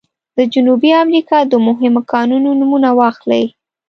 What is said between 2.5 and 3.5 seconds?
نومونه واخلئ.